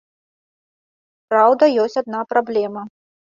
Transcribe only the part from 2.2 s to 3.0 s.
праблема.